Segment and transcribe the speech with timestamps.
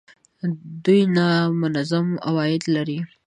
[0.83, 2.99] دوی نامنظم عواید لري